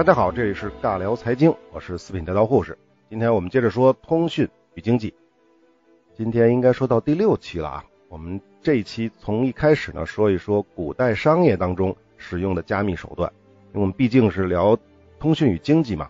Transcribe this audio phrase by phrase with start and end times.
[0.00, 2.78] 大家好，这里是尬聊财经，我是四品带刀护士。
[3.10, 5.12] 今天我们接着说通讯与经济。
[6.16, 7.84] 今天应该说到第六期了啊。
[8.08, 13.30] 我们这一期从一开始呢说一说古代商业当中使用的加密手段，
[13.72, 14.78] 因为我们毕竟是聊
[15.18, 16.08] 通讯与经济嘛，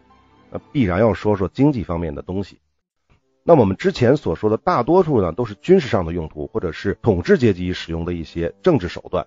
[0.52, 2.61] 那必然要说说经济方面的东西。
[3.43, 9.27] 那我们之前所说的大多数呢都是军事上的用途，或者是统治阶级使用的一些政治手段。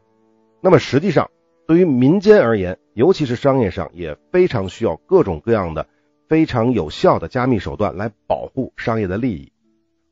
[0.62, 1.30] 那么实际上，
[1.66, 5.88] 对于民间而言，尤其是商业上，也非常需要各种各样的
[6.28, 9.52] 非常有效的加密手段来保护商业的利益。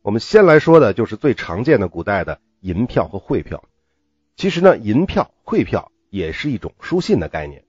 [0.02, 3.64] 我们先来说的就是最常见的古代的银票和汇票。
[4.36, 7.64] 其实呢，银票、汇票也是一种书信的概念。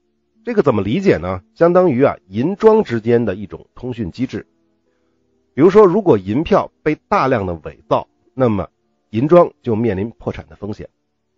[0.44, 1.42] 这个怎么理解呢？
[1.54, 4.46] 相当于啊银庄之间的一种通讯机制。
[5.54, 8.70] 比如说，如果银票被大量的伪造，那么
[9.10, 10.88] 银庄就面临破产的风险。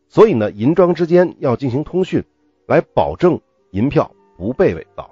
[0.08, 2.22] 所以呢，银庄之间要进行通讯，
[2.66, 5.10] 来保证银票不被伪造。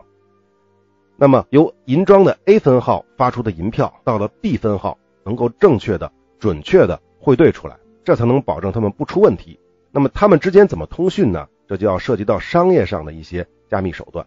[1.17, 9.61] 那么由银庄的 A 分号发出的银票到了 B 分号，能够正确的、准确的汇兑出来，这才能保证他们不出问题。
[9.91, 11.47] 那么他们之间怎么通讯呢？
[11.69, 14.27] 这就要涉及到商业上的一些加密手段。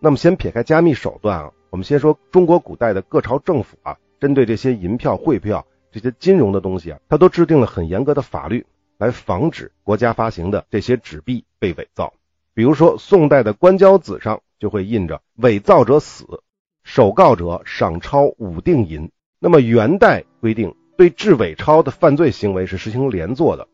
[0.00, 8.66] 那么先撇开加密手段啊，我们先说中国古代的各朝政府啊，针对这些银票、汇票这些金融的东西啊，它都制定了很严格的法律。
[8.98, 12.12] 来防止国家发行的这些纸币被伪造。
[12.58, 16.42] 比如说，宋代的官交子上就会印着“伪造者死，
[16.82, 19.12] 首告者赏钞五锭银”。
[19.38, 23.68] 那么元代规定，对制伪钞的犯罪行为是实行连坐的，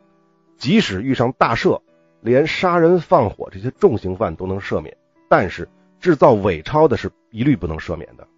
[0.59, 1.81] 即使遇上大赦，
[2.21, 4.95] 连杀人放火这些重刑犯都能赦免，
[5.31, 5.67] 但是
[5.99, 8.29] 制造伪钞的是一律不能赦免的。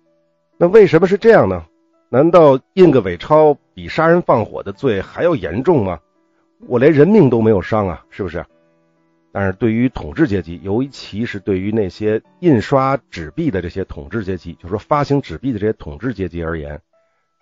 [0.58, 1.66] 那为什么是这样呢？
[2.08, 5.98] 难道印个伪钞比杀人放火的罪还要严重吗？
[6.68, 8.46] 我连人命都没有伤啊，是不是？
[9.38, 16.80] 但是对于统治阶级，尤其是对于那些印刷纸币的这些统治阶级，就是说发行纸币的这些统治阶级而言，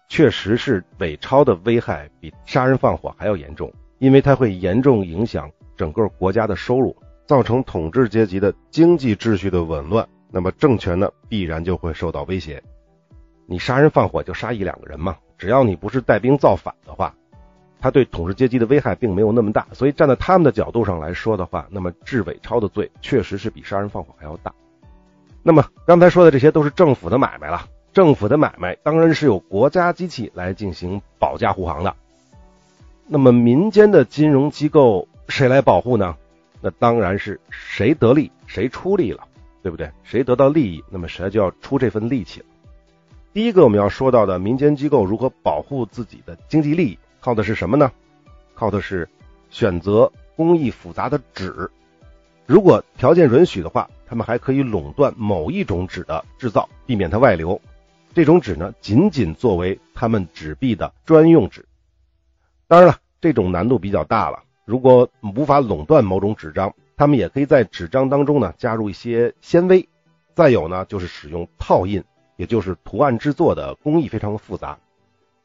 [0.08, 6.96] 确实是伪钞的危害比杀人放火还要严重，因为它会严重影响整个国家的收入，
[7.26, 12.60] 造成统治阶级的经济秩序的紊乱，那么政权呢必然就会受到威胁。
[13.46, 17.14] 你杀人放火就杀一两个人嘛，只要你不是带兵造反的话。
[17.84, 24.54] 他对统治阶级的危害并没有那么大，所以站在他们的角度上来说的话，那么制伪钞的罪确实是比杀人放火还要大。
[25.42, 31.94] 那么刚才说的这些都是政府的买卖了，政府的买卖当然是由国家机器来进行保驾护航的。
[33.06, 36.16] 那么民间的金融机构谁来保护呢？
[36.62, 39.24] 那当然是谁得利谁出力了，
[39.62, 39.90] 对不对？
[40.04, 42.46] 谁得到利益，那么谁就要出这份力气了。
[43.34, 46.98] 第一个我们要说到的民间机构如何保护自己的经济利益。
[47.24, 47.90] 靠的是什么呢？
[48.54, 49.08] 靠的是
[49.48, 51.70] 选择工艺复杂的纸。
[52.44, 57.58] 如果条件允许的话，他们还可以垄断某一种纸的制造，避免它外流。
[58.12, 61.64] 这种纸呢，仅仅作为他们纸币的专用纸。
[62.68, 64.42] 当然了，这种难度比较大了。
[64.66, 69.88] 如果无法垄断某种纸张，他们也可以在纸张当中呢加入一些纤维。
[70.34, 72.04] 再有呢，就是使用套印，
[72.36, 74.78] 也就是图案制作的工艺非常的复杂。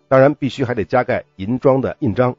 [0.09, 2.35] 当然，必须还得加盖银装的印章。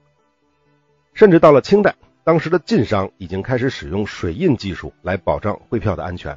[1.15, 1.95] 甚至到了清代，
[2.25, 6.37] 当时的晋商已经开始使用水印技术来保障汇票的安全。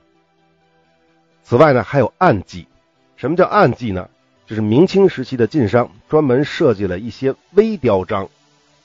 [1.44, 2.68] 此外呢，还有暗记。
[3.16, 4.10] 什么叫暗记呢？
[4.46, 8.30] 就是明清时期的晋商专门设计了一些微雕章。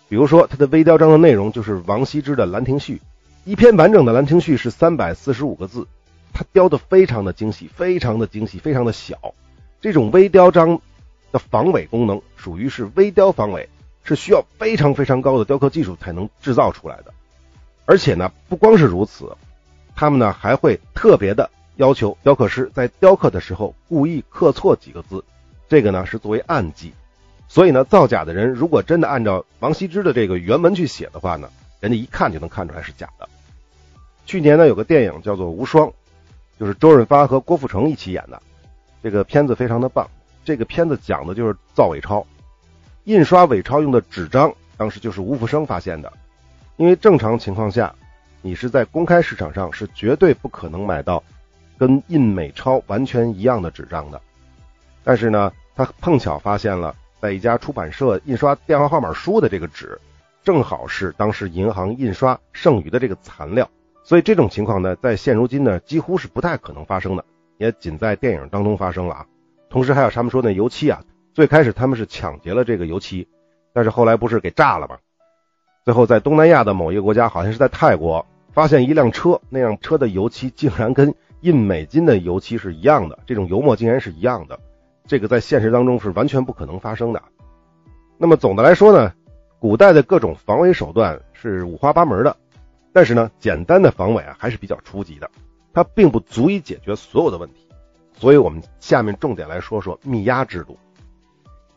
[0.08, 2.96] 比如说，它的微雕章的内容就是王羲之的《兰亭序》，
[3.44, 5.86] 一篇完整的《兰亭序》是三百四十五个字，
[6.32, 9.34] 它雕的非常的精细，非常的精细，非常的小。
[9.82, 10.80] 这种微雕章。
[11.30, 13.68] 的防伪功能属于是微雕防伪，
[14.02, 17.12] 是需要非常非常高的雕刻技术才能制造出来的。
[17.84, 19.36] 而且呢，不光是如此，
[19.94, 25.22] 他们呢还会特别的要求雕刻师在雕刻的时候故意刻错几个字，
[25.68, 26.94] 这个呢是作为暗记。
[27.48, 33.28] 所以呢，造假的人如果真的按照王羲之的这个原文去写的话呢，人家一看就能看出来是假的。
[34.24, 35.86] 去年呢有个电影叫做《无双》，
[36.58, 38.42] 就是周润发和郭富城一起演的，
[39.02, 40.08] 这个片子非常的棒。
[40.44, 42.26] 这个片子讲的就是造伪钞，
[43.08, 46.12] 印刷伪钞用的纸张，当时就是吴福生发现的。
[46.76, 47.94] 因为正常情况下，
[48.42, 51.24] 你是在公开市场上是绝对不可能买到
[51.78, 54.20] 跟印美钞完全一样的纸张的。
[55.02, 59.98] 但是呢，他碰巧发现了在一家出版社印刷电话号码书的这个纸，
[60.44, 63.66] 正好是当时银行印刷剩余的这个残料。
[64.04, 67.24] 所以这种情况呢，在现如今呢，几乎是不太可能发生的，
[67.56, 69.26] 也仅在电影当中发生了啊。
[69.70, 71.02] 同时还有他们说那油漆啊，
[71.38, 73.28] 最开始他们是抢劫了这个油漆，
[73.72, 74.98] 但是后来不是给炸了吗？
[75.84, 84.58] 最后在东南亚的某一个国家，好像是在泰国，发现一辆车，那辆车的油漆竟然跟印美金的油漆是一样的，这种油墨竟然是一样的，
[85.06, 87.22] 这个在现实当中是完全不可能发生的。
[88.16, 89.12] 那么总的来说呢，
[89.60, 92.36] 古代的各种防伪手段是五花八门的，
[92.92, 95.30] 但是呢，简单的防伪啊还是比较初级的，
[95.72, 97.68] 它并不足以解决所有的问题。
[98.12, 100.76] 所以我们下面重点来说说密押制度。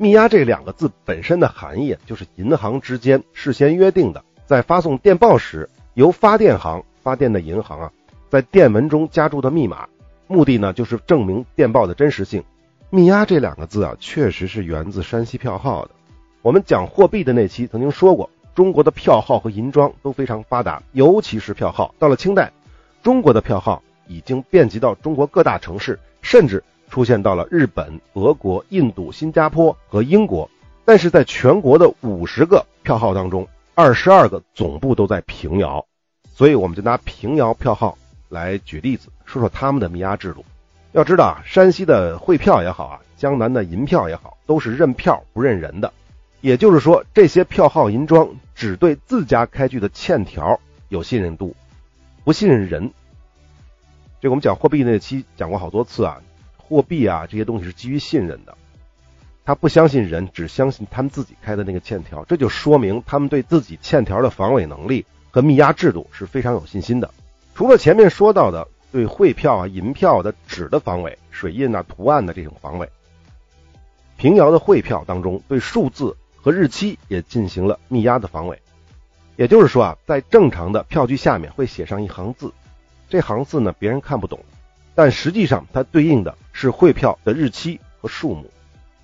[0.02, 7.92] 密押这两个字本身的含义就是银行之间事先约定的，在发送电报时，由发电行发电的银行啊，
[8.28, 9.88] 在电文中加注的密码，
[10.26, 12.44] 目的呢就是证明电报的真实性。
[12.90, 15.92] 密押这两个字啊，确实是源自山西票号的。
[16.42, 21.94] 我们讲货币的那期曾经说过，中国的票号和银装都非常发达，尤其是票号。
[22.00, 22.52] 到了清代，
[23.04, 26.64] 中国的票号已经遍及到中国各大城市，甚至。
[26.92, 30.52] 出现到了日本、俄国、印度、新加坡和英国，
[30.84, 35.86] 但是在全国的五十个票号当中，二十二个总部都在平遥，
[36.34, 37.98] 所以我们就拿平遥票号
[38.28, 40.44] 来举例子，说说他们的密押制度。
[40.92, 45.94] 要知道啊，山西的汇票也好啊，江南的银票也好，都是认票不认人的，
[46.42, 50.60] 也就是说，这些票号银庄只对自家开具的欠条
[50.90, 51.56] 有信任度，
[52.26, 52.92] 不信任人。
[54.20, 56.22] 这我们讲货币那期讲过好多次啊。
[56.72, 58.58] 货币啊，这些东西是基于信任的，
[59.44, 67.14] 他不相信人，只相信他们自己开的那个欠条，这就说明他们对自己欠条的防伪能力和密押制度是非常有信心的。
[67.54, 72.90] 除了前面说到的对汇票啊、银票的纸的防伪、水印啊、图案的这种防伪，
[74.16, 78.58] 平遥的汇票当中对数字和日期也进行了密押的防伪。
[79.36, 82.54] 也就是说啊，在正常的票据下面会写上一行字，
[83.10, 84.40] 这行字呢别人看不懂，
[84.96, 86.38] 但实际上它对应的。
[86.52, 88.50] 是汇票的日期和数目。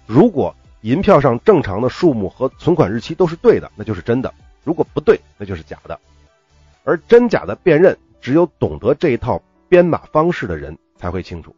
[0.06, 4.30] 如果银票上正常的数目和存款日期都是对的，那就是真的；
[4.64, 6.00] 如果不对，那就是假的。
[6.84, 11.56] 而真假的辨认，只有懂得这一套编码方式的人才会清楚。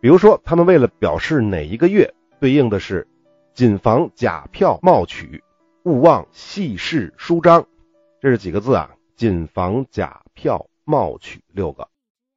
[0.00, 3.06] 比如说，他们为了表示哪一个月对应的是
[3.52, 5.42] “谨防假票冒取，
[5.82, 7.66] 勿忘细事书章”，
[8.22, 11.88] 这是几个字啊？“谨防假票冒取”六个，“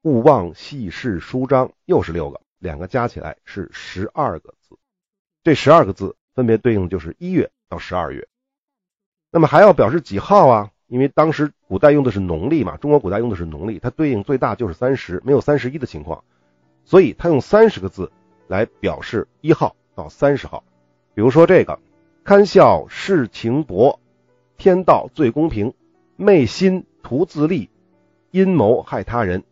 [0.01, 2.41] 勿忘细事书章”又是六个。
[2.61, 4.77] 两个加起来是十二个字，
[5.43, 8.27] 这十二个字分别对应就是一月到十二月。
[9.31, 10.71] 那么还要表示几号啊？
[10.85, 16.23] 因为当时古代用的是农历嘛，中国古代用的是农历，它对应最大就是三十，没有三十一的情况，
[16.85, 18.11] 所以它用三十个字
[18.47, 20.63] 来表示一号到三十号。
[21.15, 21.79] 比如说这个
[22.23, 23.99] “堪笑世情薄，
[24.57, 25.73] 天道最公平，
[26.15, 27.71] 昧心图自利，
[28.29, 29.43] 阴谋害他人，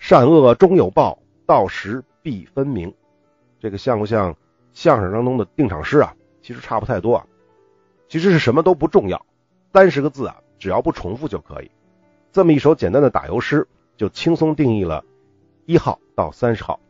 [0.00, 2.02] 善恶终有报，到时”。
[2.22, 2.94] 必分明，
[3.58, 4.36] 这个像不像
[4.72, 6.14] 相声当中的定场诗啊？
[6.42, 7.26] 其实差不太多啊。
[8.08, 9.24] 其实是什么都不重要，
[9.72, 11.70] 三十个字啊，只要不重复就可以。
[12.32, 15.04] 这么一首简单的打油诗，就轻松定义了
[15.66, 16.80] 一号到三十号。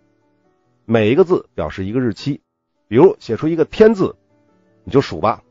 [0.85, 2.41] 每一个字表示一个日期，
[2.88, 4.17] 比如写出一个天字，
[4.85, 5.43] 你就数吧。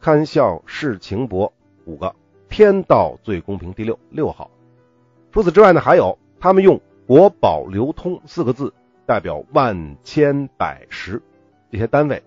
[0.00, 1.52] 堪笑世情薄，
[1.84, 2.14] 五个。
[2.48, 4.50] 天道最公平，第六六号。
[5.32, 8.72] 除此之外呢，还有他们用国宝流通四个字。
[9.06, 11.22] 代表万千百十
[11.70, 12.22] 这些单位，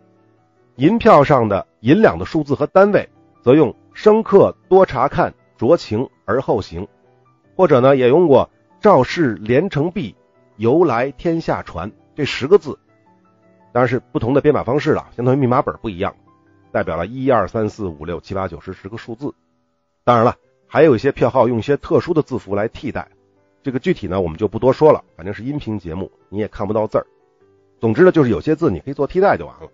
[0.75, 3.09] 银票上的银两的数字和单位，
[3.41, 6.87] 则用生客多查看，酌情而后行，
[7.55, 10.15] 或者呢也用过赵氏连城璧，
[10.55, 12.79] 由来天下传这十个字，
[13.73, 16.15] 当然是不同的编码方式了，相当于密码本不一样，
[16.71, 19.33] 代表了一二三四五六七八九十十个数字。
[20.05, 23.09] 当然了，还有一些票号用一些特殊的字符来替代。
[23.69, 27.05] 这个具体呢，我们就不多说了，反正是音频节目，你也看不到字儿。
[27.79, 29.69] 总之呢，就是有些字你可以做替代就完了。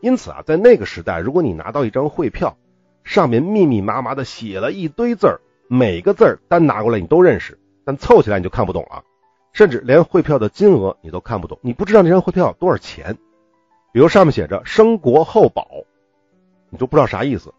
[0.00, 2.58] 因此啊，在那个时代，如果你拿到一张汇票，
[3.04, 9.02] 上面密密麻麻的写了一堆字儿，每个字儿单拿过来你都认识，但凑起来你就看不懂了，
[9.54, 13.16] 甚至连汇票的金额你都看不懂，你不知道那张汇票多少钱。
[13.94, 15.66] 比如上面写着“生国厚宝”，
[16.68, 17.54] 你就不知道啥意思。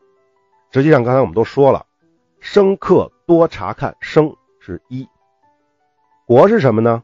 [0.69, 1.87] 实际上刚才我们都说了
[2.39, 5.09] ，“生客多查看”，“生”是一。
[6.27, 7.03] 国是什么呢？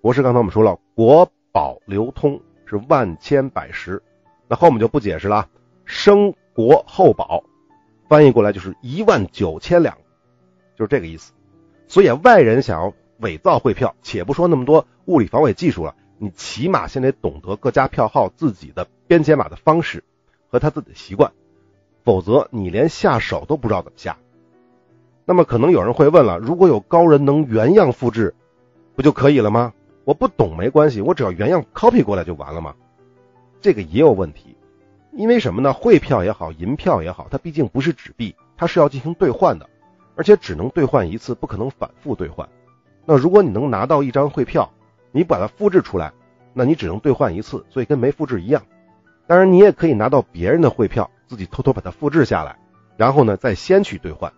[0.00, 4.00] 国是刚才我们说了，国宝流通是万千百十，
[4.46, 5.48] 那后面就不解释了。
[5.84, 7.42] 生国厚宝，
[8.08, 9.98] 翻译过来就是一万九千两，
[10.76, 11.32] 就是这个意思。
[11.88, 20.04] 所以外人想要伪造汇票，且不说那么多物理防伪技术了，你起码先得懂得各家票号自己的编解码的方式
[20.46, 21.32] 和他自己的习惯，
[22.04, 24.16] 否则你连下手都不知道怎么下。
[25.24, 28.32] 那么可能有人会问了，如果有高人能原样复制？
[28.94, 29.72] 不就可以了吗？
[30.04, 32.74] 我不懂没关系，我只要原样 copy 过来就完了吗？
[33.60, 34.56] 这个也有问题，
[35.12, 35.72] 因为什么呢？
[35.72, 39.68] 汇票也好，银票也好，它毕竟不是纸币，它是要进行兑换的，
[40.14, 42.46] 而且只能兑换一次，不可能反复兑换。
[43.06, 44.70] 那如果你能拿到一张汇票，
[45.10, 46.12] 你把它复制出来，
[46.52, 48.62] 那你只能兑换一次，所以跟没复制一样。
[49.26, 52.58] 当然，你也可以拿到别人的汇票，自己偷偷把它复制下来，
[52.98, 54.30] 然后呢再先去兑换。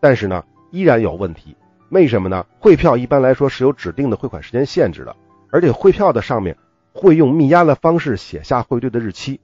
[0.00, 1.54] 但是呢，依然有问题。
[1.90, 2.44] 为什么呢？
[2.58, 5.16] 汇票一般来说是有指定的汇款时间限制的，
[5.50, 6.56] 而且汇票的上面
[6.92, 9.40] 会用密押的方式写下汇兑的日期，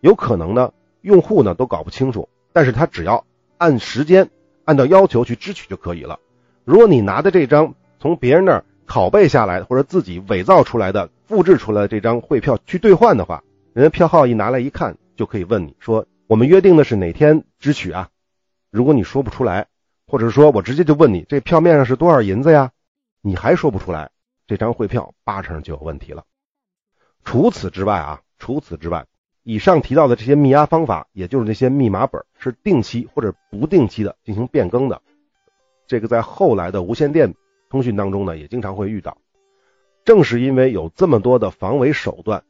[0.00, 3.24] 有可能呢用户呢都搞不清楚，但是他只要
[3.58, 4.30] 按时间
[4.64, 6.18] 按照要求去支取就可以了。
[6.64, 13.42] 如果你拿的这张从别人那儿拷贝下来或者自己伪造出来的、复制出来的这张汇票去兑换的话，
[13.74, 18.08] 人家票号一拿来一看，就可以问你说：“我们约定的是哪天支取啊？”
[18.72, 19.66] 如果你说不出来，
[20.06, 22.70] 或者说我直接就问你这票面上是多少银子呀？
[23.22, 24.10] 你还说不出来，
[24.46, 26.24] 这张汇票八成就有问题了。
[27.24, 29.06] 除此之外啊，除此之外，
[29.42, 35.02] 以上提到的这些密押方法，也就是那些密码本，是定期或者不定期的进行变更的。
[35.88, 37.34] 这个在后来的无线电
[37.68, 39.18] 通讯当中呢，也经常会遇到。
[40.04, 42.44] 正是因为有这么多的防伪手段，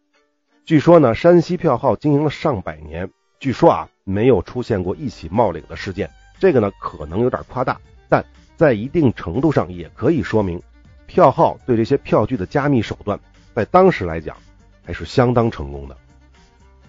[0.66, 3.10] 据说呢，山西票号经营了上百年，
[3.40, 6.10] 据说啊，没有出现过一起冒领的事件。
[6.38, 8.24] 这个呢可能有点夸大，但
[8.56, 10.62] 在一定程度上也可以说明，
[11.06, 13.18] 票号对这些票据的加密手段，
[13.54, 14.36] 在当时来讲
[14.84, 15.96] 还是相当成功的。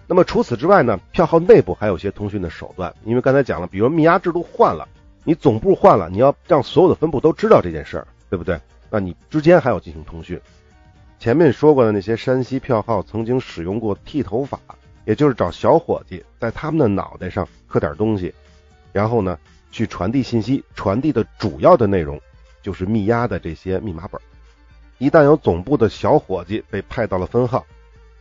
[0.08, 4.88] 那么除此之外呢，票号内部还有些通讯的手段，因为刚才讲了，比如密押制度换了，
[5.26, 8.58] 你总部换了，你要让所有的分部都知道这件事儿，对不对？
[8.90, 10.40] 那你之间还要进行通讯。
[11.20, 14.60] 前面说过的那些山西票号曾经使用过剃头法，
[15.04, 18.34] 也就是找小伙计在他们的脑袋上刻点东西。
[18.98, 19.38] 然后呢，
[19.70, 22.20] 去传递信息，传递的主要的内容
[22.64, 24.20] 就是密押的这些密码本。
[24.98, 27.64] 一旦有总部的小伙计被派到了分号，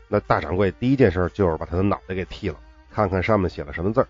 [0.07, 2.57] 那大掌柜第一件事就是把他的脑袋给剃了，
[2.93, 4.07] 看看上面写了什么字。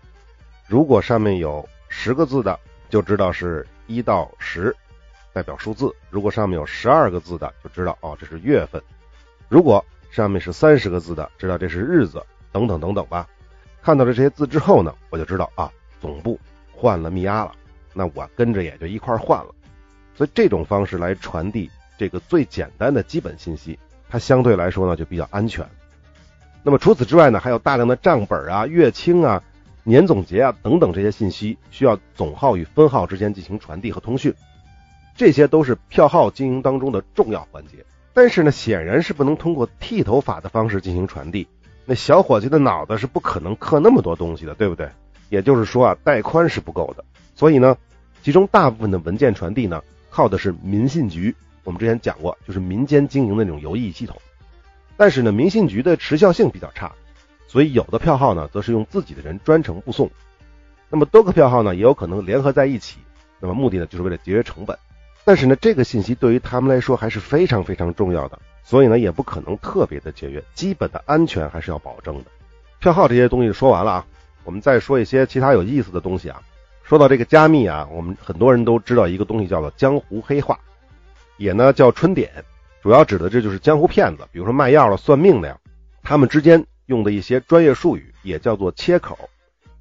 [0.67, 2.59] 如果上面有十个字的，
[2.89, 4.75] 就知道是一到十，
[5.31, 8.81] 代表数字；如果上面有十二个字的，就知道哦这是月份；
[9.47, 9.81] 如果
[10.11, 12.21] 上面是三十个字的，知道这是日子，
[12.51, 13.25] 等等等等吧。
[13.81, 15.71] 看到了这些字之后呢，我就知道啊，
[16.01, 16.37] 总部。
[16.79, 17.51] 换了密押了，
[17.95, 19.49] 那我跟着也就一块换了。
[20.13, 25.67] 所以这种方式来传递这个最简单的基本信息，它相对来说呢就比较安全。
[26.61, 29.41] 那么除此之外呢，还有大量的账本啊、月清啊、
[29.83, 34.33] 年总结啊等等这些信息，需要总号与分号之间进行传递和通讯，
[35.15, 37.83] 这些都是票号经营当中的重要环节。
[38.13, 41.47] 但是呢，显然是不能通过剃头法的方式进行传递。
[41.85, 44.89] 那小伙计的脑子是不可能刻那么多东西的，对不对？
[45.29, 47.03] 也就是说啊，带宽是不够的，
[47.35, 47.77] 所以呢，
[48.21, 51.35] 其中大部分的文件传递呢，靠的是民信局。
[51.63, 54.15] 我们之前讲过，就是民间经营的那种邮驿系统。
[54.95, 56.93] 但是呢，民信局的时效性比较差，
[57.45, 60.09] 所以有的票号呢，则是用自己的人专程布送。
[60.89, 62.99] 那么多个票号呢，也有可能联合在一起，
[63.41, 64.77] 那么目的呢，就是为了节约成本。
[65.25, 72.25] 但是呢，这个信息对于他们来说还是非常非常重要的，所以呢，也不可能特别的节约，基本的安全还是要保证的。
[72.79, 74.05] 票号这些东西说完了啊。
[74.47, 76.41] 我们再说一些其他有意思的东西啊。
[76.81, 80.57] 说到这个加密啊，我们很多人都知道一个东西叫做江湖黑话，
[81.35, 82.31] 也呢叫春点，
[82.81, 85.57] 主要指的这就是江湖骗子，比如说卖药的、算命的呀，
[86.01, 89.19] 他们之间用的一些专业术语也叫做切口。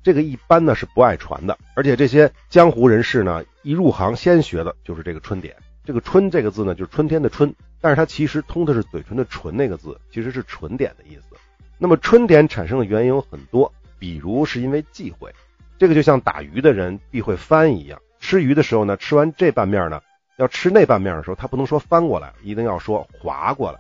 [0.03, 5.55] 这个一般呢是不爱传的，而且这些江湖人士呢一入行先学的就是这个春点。
[5.85, 11.37] 这个春这个字呢就是春天的春，但是它其实通的是嘴唇的唇那个字，其实是纯点的意思。
[11.79, 13.73] 那么春点产生的原因有很多。
[13.99, 15.33] 比如是因为忌讳，
[15.79, 20.01] 这个就像打鱼的人避讳翻一样，吃鱼的时候呢，吃完这半面呢，
[20.37, 23.79] 要吃那半面的时候，他不能说翻过来，一定要说划过来，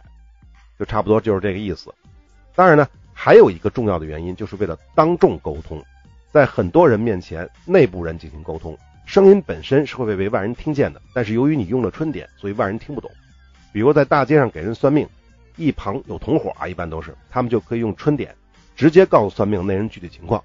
[0.79, 1.93] 就差不多就是这个意思。
[2.55, 5.85] 当然呢，还有一个重要的原因，就是为了当众沟通，
[6.31, 13.11] 在很多人面前，内部人进行沟通，声音本身是会被外人听见的，但是由于你用了春点，所以外人听不懂。
[13.73, 15.07] 比如在大街上给人算命，
[15.57, 18.35] 一旁有同伙啊，一般都是他们就可以用春点。
[18.77, 20.43] 直接告诉算命那人具体情况。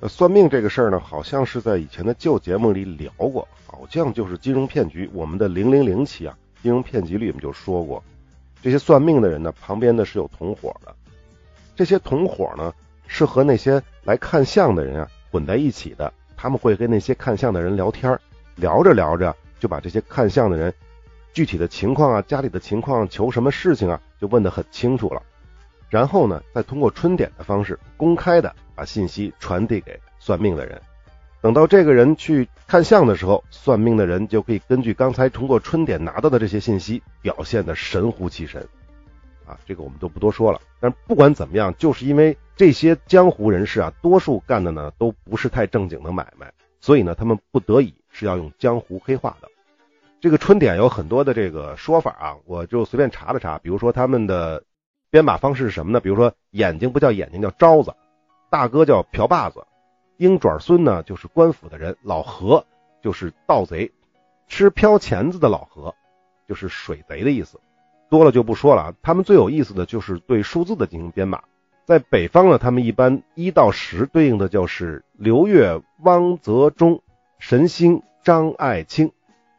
[0.00, 5.08] 呃，算命这个事儿呢，好像是在以前的旧节目里聊过，好像就是金融骗局。
[5.12, 8.02] 我们的零零零期啊，金融骗局里我们就说过，
[8.62, 10.94] 这些算命的人呢，旁边呢是有同伙的。
[11.74, 12.72] 这些同伙呢，
[13.06, 16.12] 是和那些来看相的人啊混在一起的。
[16.36, 18.16] 他们会跟那些看相的人聊天，
[18.54, 20.72] 聊着聊着就把这些看相的人
[21.32, 25.20] 具体的情况啊、家里的情况、求什么事情啊，就问得很清楚了。
[25.88, 30.80] 然后呢，再通过春点的方式公开的把信息传递给算命的人。
[31.40, 38.66] 等到这个人去看相的时候，算命的人就可以根据刚才通过春点拿到的这些信息，表现的神乎其神。
[39.46, 40.60] 啊，这个我们就不多说了。
[40.80, 49.48] 但不管怎么样，就是因为这些江湖人士啊，多数干的呢都不是太正经的买卖，所以呢，他们不得已是要用江湖黑话的。
[50.20, 54.64] 这个春点有很多的这个说法啊，我就随便查了查，比如说他们的
[55.10, 56.00] 编码方式是什么呢？
[56.00, 57.92] 比如说眼睛不叫眼睛，叫招子；
[58.50, 59.60] 大哥叫瓢把子；
[60.18, 62.66] 鹰爪孙呢就是官府的人；老何
[63.02, 63.90] 就是盗贼；
[64.48, 65.94] 吃飘钱子的老何
[66.46, 67.58] 就是水贼的意思。
[68.10, 68.94] 多了就不说了啊。
[69.02, 71.42] 他们最有意思的就是对数字的进行编码。
[71.84, 77.02] 在北方呢，他们一般一到十对应的就是刘月、汪泽中、
[77.38, 79.12] 神星、张爱卿。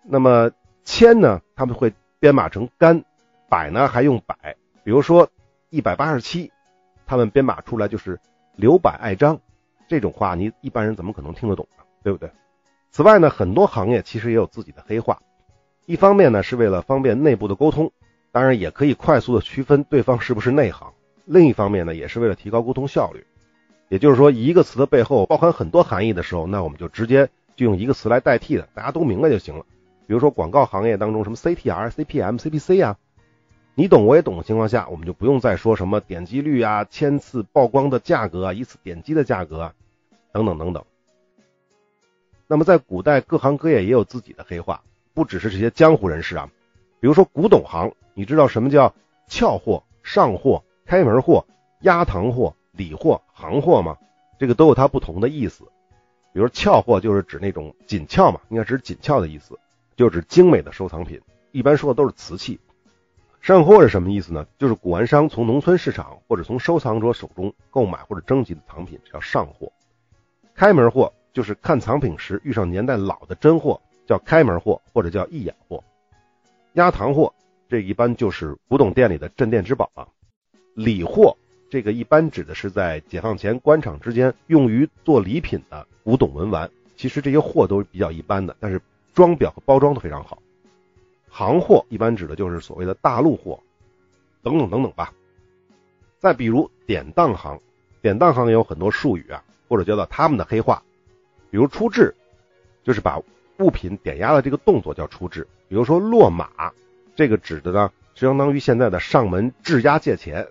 [0.03, 0.51] 那么
[0.83, 3.01] 千呢，他们会编码成干；
[3.49, 4.55] 百呢还用百。
[4.83, 5.29] 比如说
[5.69, 6.51] 一百八十七，
[7.05, 8.19] 他们编码出来就是
[8.55, 9.39] 刘百爱张。
[9.87, 11.83] 这种话你一般人怎么可能听得懂呢？
[12.03, 12.31] 对不对？
[12.91, 15.21] 此外呢，很多行业其实也有自己的黑话。
[15.85, 17.91] 一方面呢，是为了方便内部的沟通，
[18.31, 20.93] 当然也可以快速的区分对方是不是内行。
[21.25, 23.25] 另一方面呢，也是为了提高沟通效率。
[23.89, 29.65] 也就是说，一个词的背后包含很多含义的时候，那我们就直接就用一个词来代替的，大家都明白就行了。
[30.07, 32.97] 比如说广告行业当中什么 CTR、CPM、CPC 啊，
[33.79, 39.73] 你懂我也懂的情况下，我们就不用再说什么点击率啊、千次曝光的价格啊、一次点击的价格啊
[40.33, 40.83] 等等等等。
[42.45, 44.83] 那么在古代各行各业也有自己的黑话，
[45.13, 46.49] 不只是这些江湖人士啊。
[46.99, 48.93] 比如说古董行，你知道什么叫
[49.29, 50.61] 俏货、上货？
[50.85, 51.45] 开门货、
[51.79, 53.95] 压堂货、理货、行货吗，
[54.37, 55.63] 这个都有它不同的意思。
[56.33, 59.57] 比如俏货就是指那种紧俏嘛，应该指紧俏的意思，
[59.95, 61.21] 就指精美的收藏品，
[61.53, 62.59] 一般说的都是瓷器。
[63.41, 64.45] 上货是什么意思呢？
[64.57, 69.71] 就是古玩商从农村市场或者从收藏者手中购买或者征集的藏品，叫上货。
[70.53, 75.83] 开门货就是看藏品时遇上年代老的真货，叫开门货或者叫一眼货。
[76.73, 77.33] 压堂货
[77.69, 80.07] 这一般就是古董店里的镇店之宝啊。
[80.75, 81.35] 礼货，
[81.69, 86.69] 这个一般指的是在解放前官场之间用于做礼品的古董文玩。
[86.97, 88.81] 其实这些货都是比较一般的，但是
[89.13, 90.37] 装裱和包装都非常好。
[91.29, 93.59] 行货一般指的就是所谓的大陆货，
[94.43, 95.13] 等等等等吧。
[96.19, 97.59] 再比如典当行，
[98.01, 100.83] 典当行也有很多术语啊，或者叫做他们的黑话。
[101.49, 102.13] 比如出质，
[102.83, 103.21] 就是把
[103.59, 105.47] 物品点押的这个动作叫出质。
[105.67, 106.73] 比如说落马，
[107.15, 110.47] 这个指的呢就相当于现在的上门质押借钱。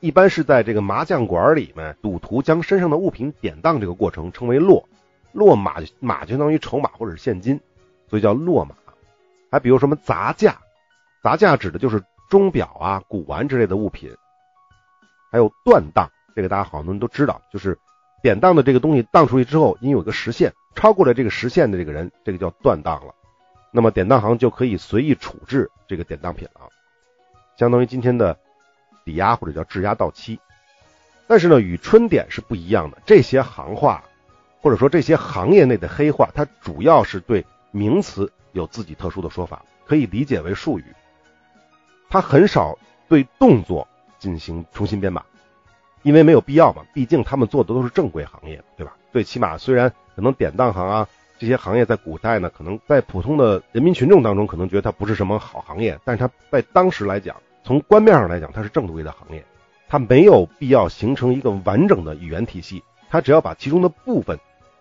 [0.00, 4.88] 一般是在这个麻将馆里面，赌徒将身上的物品典当这个过程称为落，
[5.32, 7.60] 落马马就相当于筹码或者是现金，
[8.08, 8.74] 所以叫落马。
[9.50, 10.58] 还比如什么杂价，
[11.22, 14.14] 杂价指的就是钟表啊、古玩之类的物品。
[15.32, 17.78] 还有断当，这个大家好多人都知道，就是
[18.22, 23.14] 典当的这个东西当出去之后，因有个时限，超过了这个时限的这个人，这个叫断当了。
[23.72, 26.68] 那么典当行就可以随意处置这个典当品了，
[27.56, 28.38] 相当于今天的。
[29.02, 30.38] 抵押或者叫质押到期，
[31.26, 32.98] 但是呢，与春典是不一样的。
[33.06, 34.04] 这些行话，
[34.60, 40.84] 或者说这些行业内的黑话，它主要是对名词有自己特殊的说法，可以理解为术语。
[42.08, 42.76] 它很少
[43.08, 43.86] 对动作
[44.18, 45.24] 进行重新编码，
[46.02, 46.82] 因为没有必要嘛。
[46.92, 48.96] 毕竟他们做的都是正规行业，对吧？
[49.12, 57.36] 最起码虽然可能典当行啊这些行业在古代呢，可能在普通的人民群众当中可能觉得它不是什么好行业，但是它在当时来讲。
[57.62, 59.44] 从官面上来讲，它是正规的行业，
[59.86, 64.40] 它没有必要形成一个完整的语言体系，它只要把其中的部分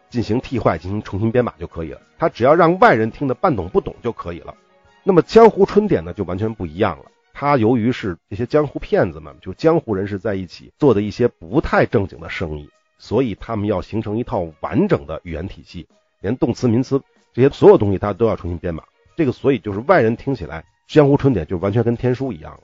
[0.10, 2.02] 进行替换、进行重新编码就可以了。
[2.17, 4.56] 它只要让外人听得半懂不懂就可以了。
[5.04, 7.06] 那么江湖春典呢，就完全不一样了。
[7.34, 15.88] 它由于是这些江湖骗子们，就江湖人士在一起做的一些不太正经的生意，所以他们要形成一套完整的语言体系，
[16.19, 17.02] 连动词、名词
[17.34, 18.84] 这些所有东西，它都要重新编码。
[19.15, 22.63] 这个所以就是外人听起来江湖春典就完全跟天书一样了。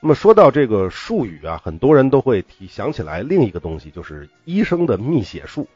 [0.00, 5.68] 那么说到这个术语啊，很多人都会提想起来另一个东西，就是医生的密写术。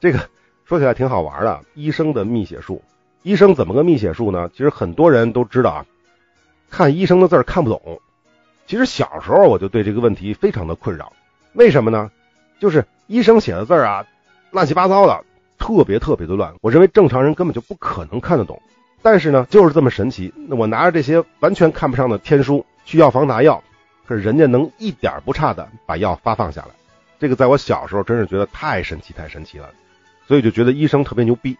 [0.00, 0.18] 这个
[0.64, 2.82] 说起来挺好玩的，医生的密写术，
[3.22, 4.48] 医生怎么个密写术呢？
[4.52, 5.86] 其实很多人都知道啊，
[6.70, 8.00] 看医生的字儿看不懂。
[8.66, 11.12] 其实小时候我就对这个问题非常的困扰，
[11.52, 12.10] 为什么呢？
[12.58, 14.06] 就是医生写的字儿啊，
[14.50, 15.24] 乱七八糟的，
[15.58, 18.60] 特别特别的乱，我认为正常人根本就不可能看得懂。
[19.02, 22.64] 但是呢，就是这么神奇，那我拿着这些完全看不上的天书。
[22.86, 23.62] 去药房拿药，
[24.04, 26.68] 可是人家能一点不差的把药发放下来，
[27.20, 29.70] 这个在我小时候真是觉得太神奇太神奇了，
[30.30, 31.56] 所以就觉得医生特别牛逼，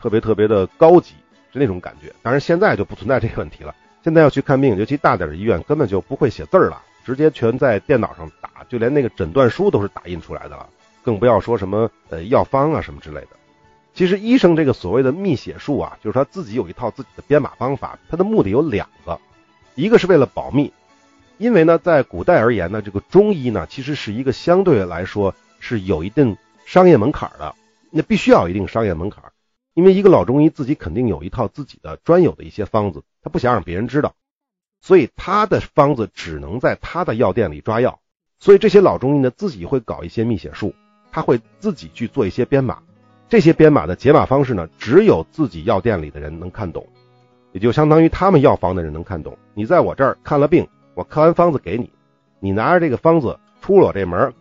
[0.00, 1.14] 特别特别的高级，
[1.52, 2.12] 是那种感觉。
[2.22, 10.68] 当然现在就不存在这个问题了，现在要去看病，尤其大点的医院根本就不会写字了，直接全在电脑上打，就连那个诊断书都是打印出来的了，
[11.04, 13.28] 更不要说什么呃药方啊什么之类的。
[13.94, 19.20] 其实医生这个所谓的密写术啊，就是他自己有一套自己的编码方法，他的目的有两个。
[19.76, 20.72] 一个是为了保密，
[21.38, 27.54] 因为呢，在古代而言呢，这个中医呢，其实是一个相对来说是有一定商业门槛的，
[27.90, 29.24] 那必须要有一定商业门槛。
[29.74, 34.14] 因为一个老中医自己肯定有一套自己的专有的一些方子，他不想让别人知道，
[34.80, 38.00] 所以他的方子只能在他的药店里抓药。
[38.38, 40.74] 所以这些老中医呢，自己会搞一些秘写术，
[41.12, 42.82] 他会自己去做一些编码。
[43.28, 46.84] 这些编码的解码方式呢，只有自己药店里的人能看懂，
[47.52, 49.38] 也就相当于他们药房的人能看懂。
[49.54, 51.90] 你在我这儿看了病，我看完方子给你，
[52.40, 54.34] 你拿着这个方子出了我这门，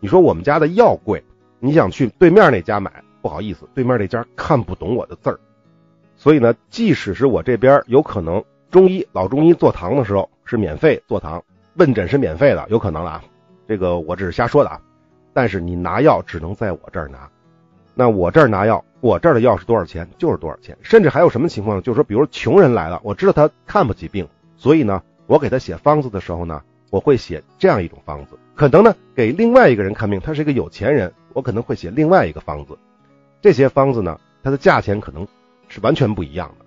[0.00, 1.22] 你说我们家的药贵，
[1.64, 5.38] 你想去对面那家买，不好意思，对面那家看不懂我的字儿。
[6.16, 11.44] 所以呢，即使是我这边有可能中医老中医坐堂的时候是免费坐堂，
[11.74, 13.24] 问诊是免费的，有可能了啊，
[13.68, 14.80] 这个我只是瞎说的啊。
[15.32, 17.30] 但是你拿药只能在我这儿拿。
[17.94, 21.82] 那我这儿拿药，我这儿的药是多少钱就是多少钱，甚至还有什么情况呢？
[21.82, 28.36] 就是说，比如穷人来了，我知道他看不起病，所以呢，我给他写方子的时候呢，我会写这样一种方子。
[28.54, 32.78] 可能呢，给另外一个人看病，他是一个有钱人，我可能会写另外一个方子。
[33.40, 35.26] 这些方子呢，它的价钱可能
[35.68, 36.64] 是完全不一样的。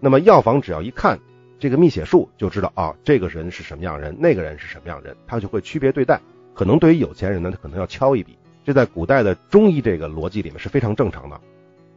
[0.00, 1.18] 那么药房只要一看
[1.58, 6.20] 这个密写术，就知道啊，这个人是什么样人，那个人是什么样人，他就会区别对待。
[6.54, 8.36] 可能对于有钱人呢，他可能要敲一笔。
[8.64, 11.40] 这在古代的中医这个逻辑里面是非常正常的。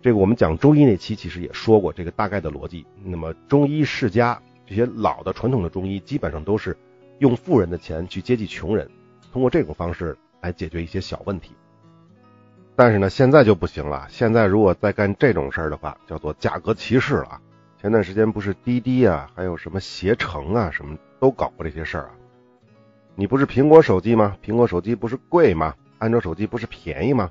[0.02, 2.86] 这个我们讲中医那期其实也说过这个大概的逻辑。
[3.04, 6.78] 那么中医世家这些老的传统的中医基本上都是
[7.20, 8.90] 用富人的钱去接济穷人，
[9.32, 11.52] 通过这种方式来解决一些小问题。
[12.76, 14.08] 但是呢，现在就不行了。
[14.10, 17.40] 现在如果再干这种事儿的话，叫做价格歧视了。
[17.80, 22.12] 前段时间不是滴滴啊，还有什么携程啊，什么都搞过这些事儿啊。
[23.16, 24.36] 你不是苹果手机吗？
[24.44, 25.76] 苹果手机不是贵吗？
[26.00, 27.30] 安卓手机不是便宜吗？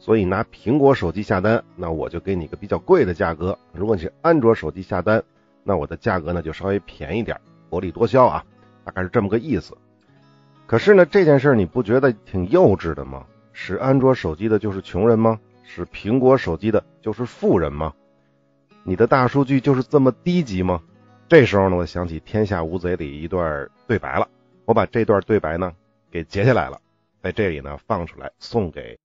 [0.00, 3.56] 所以拿苹果手机下单，那我就给你个比较贵的价格。
[3.72, 5.22] 如果你是安卓手机下单，
[5.62, 8.44] 那我的价格呢就稍微便宜点，薄利多销啊，
[8.84, 9.76] 大概是这么个意思。
[10.66, 13.24] 可是呢，这件事你不觉得挺幼稚的吗？
[13.52, 15.40] 使安卓手机的就是穷人吗？
[15.64, 17.94] 使苹果手机的就是富人吗？
[18.82, 20.82] 你的大数据就是这么低级吗？
[21.28, 24.28] 这时候呢，我想起《天下无贼》里一段对白了。
[24.64, 25.72] 我把这段对白呢
[26.10, 26.80] 给截下来了，
[27.22, 28.98] 在这里呢放出来送给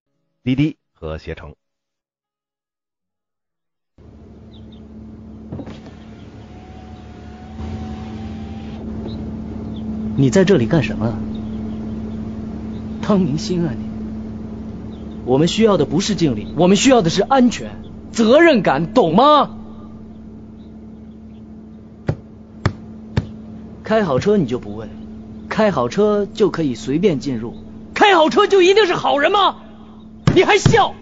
[0.44, 1.56] 滴滴和携程。
[10.18, 11.14] 你在这里干什么？
[13.08, 13.95] 当明星啊你！
[15.26, 17.72] 我们需要的不是敬礼，我们需要的是安全、
[18.12, 19.58] 责任感，懂吗？
[23.84, 24.90] 开好车你就不问。
[25.50, 27.56] 开好车就可以随便进入，
[27.94, 29.58] 开好车就一定是好人吗？
[30.36, 30.94] 你还笑？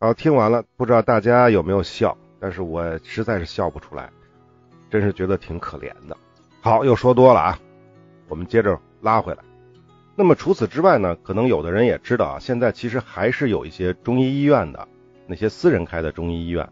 [0.00, 2.16] 好，听完了，不知道大家有没有笑？
[2.40, 4.10] 但是我实在是笑不出来，
[4.90, 6.16] 真是觉得挺可怜的。
[6.60, 7.58] 好，又说多了啊，
[8.28, 9.38] 我们接着拉回来。
[10.18, 11.16] 那么除此之外呢？
[11.22, 14.88] 可能有的人也知道啊，现在其实还是有一些中医医院的，
[15.28, 16.68] 那些私人开的中医医院，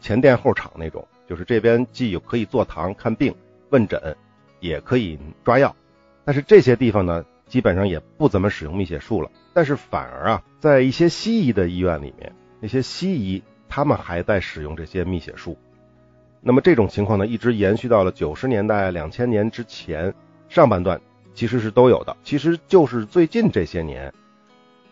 [0.00, 3.34] 前店后厂那种，就是这边既有可以坐堂看病
[3.70, 4.16] 问诊。
[4.58, 5.76] 也可以抓药，
[6.24, 9.30] 但是这些地方呢，基本上也不怎么使用密写术了。
[9.52, 15.58] 但是反而啊，在一些西医的医院里面，那些西医他们还在使用这些密写术。
[16.40, 20.14] 那么这种情况呢，一直延续到了九十年代、两千年之前
[20.48, 21.00] 上半段，
[21.36, 22.16] 其实是都有的。
[22.24, 24.12] 其实就是最近这些年，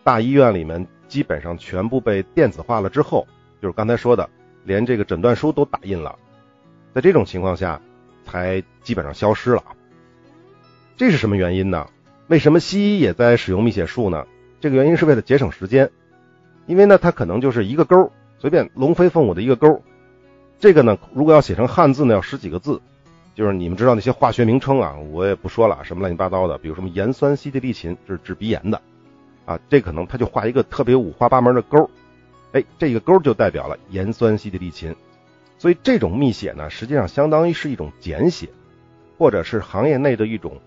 [0.05, 3.27] 大医院里面基本上全部被电子化了之后，
[3.61, 4.29] 就是刚才说的，
[4.63, 6.17] 连这个诊断书都打印了。
[6.93, 7.81] 在这种情况下。
[8.27, 9.63] 才基本上消失了，
[10.97, 11.87] 这是什么原因呢？
[12.25, 14.25] 为什么西医也在使用密写术呢？
[14.59, 15.91] 这个原因是为了节省时间，
[16.65, 19.83] 因为呢，它可能就是一个勾，随便龙飞凤舞的一个勾。
[20.57, 22.81] 这个呢，如果要写成汉字呢，要十几个字，
[23.35, 28.81] 就是你们知道那些化学名称啊，我也不说了，什么乱七八糟的，比如什么盐酸西地利嗪，这是治鼻炎的
[29.45, 31.89] 啊，这可能他就画一个特别五花八门的勾，
[32.53, 34.95] 哎，这个勾就代表了盐酸西地利嗪。
[35.57, 38.49] 所以这种密写呢，实际上相当于是一种简写，
[39.17, 40.61] 或者是行业内的一种，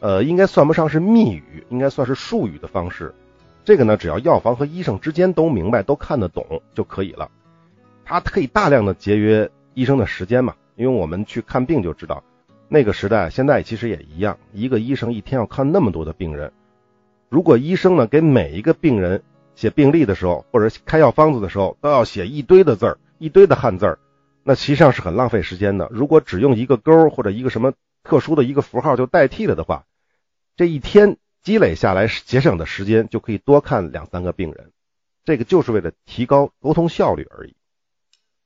[0.00, 3.14] 呃，应该算不上是密语，应该算是术语的方式。
[3.64, 7.30] 这个呢，只要药房和医生之间都明白、都看得懂就可以了。
[8.04, 12.24] 它可以大量的节约医生的时间嘛，因为我们去看病就知道，
[12.68, 16.52] 那个时代现在其实也一样，一个医生一天要看那么多的病人。
[17.28, 19.22] 如果医生呢给每一个病人
[19.54, 23.98] 写病历的时候，或者开药方子的时候，都要写一堆的字儿，一堆的汉字儿。
[24.44, 25.88] 那实际上是很浪费时间的。
[25.90, 29.84] 如果只用一个勾或者一个什么特殊的一个符号就代替了的话，
[30.56, 34.72] 这一天积累下来节省的时间就可以多看两三个病人。
[35.24, 37.54] 这个就是为了提高沟通效率而已。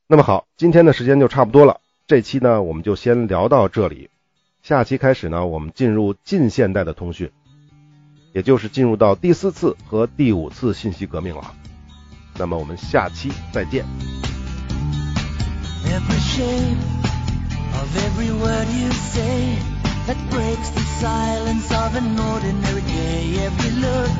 [0.06, 1.80] 那么好，今天的时间就差不多了。
[2.06, 4.10] 这期呢，我们就先聊到这里。
[4.62, 7.32] 下期开始呢，我们进入近现代的通讯，
[8.32, 11.52] 也就是进入到第四次和第五次信息革命了。
[12.38, 13.84] 那么我们下期再见。
[15.84, 16.78] Every shape
[17.74, 19.58] of every word you say
[20.06, 23.36] that breaks the silence of an ordinary day.
[23.44, 24.10] Every look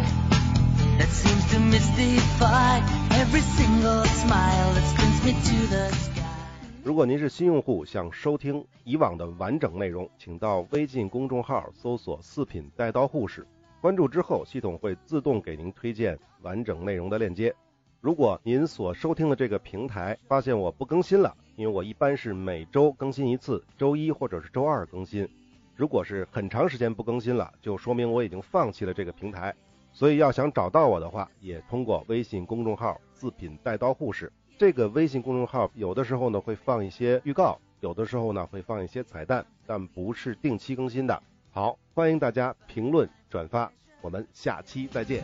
[0.98, 2.80] that seems to mystify
[3.20, 6.25] every single smile that springs me to the sky.
[6.86, 13.44] 如果您是新用户，想收听以往的完整内容，请到微信公众号搜索“四品带刀护士”，
[13.82, 17.52] 关注之后，系统会自动给您推荐完整内容的链接。
[18.00, 25.28] 如果您所收听的这个平台发现我不更新了，因为我一般是每周更新一次，周一或者是周二更新。
[25.74, 29.52] 如果是很长时间不更新了，就说明我已经放弃了这个平台。
[29.90, 34.32] 所以要想找到我的话，也通过微信公众号“四品带刀护士”。
[34.58, 41.22] 这个微信公众号有的时候呢会放一些预告，有的时候呢会放一些彩蛋，但不是定期更新的。
[41.50, 45.22] 好，欢迎大家评论转发，我们下期再见。